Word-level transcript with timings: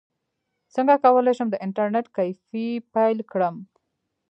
څنګه 0.73 0.95
کولی 1.03 1.33
شم 1.37 1.47
د 1.51 1.55
انټرنیټ 1.65 2.05
کیفې 2.17 2.67
پیل 2.93 3.17
کړم 3.31 3.55